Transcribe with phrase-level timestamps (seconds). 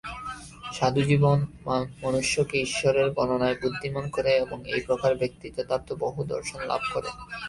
[0.73, 1.39] সাধুজীবন
[2.03, 7.09] মনুষ্যকে ঈশ্বরের গণনায় বুদ্ধিমান করে এবং এই প্রকার ব্যক্তি যথার্থ বহুদর্শন লাভ করে।